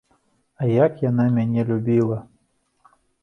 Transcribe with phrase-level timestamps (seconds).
[0.61, 2.17] А як яна мяне любіла!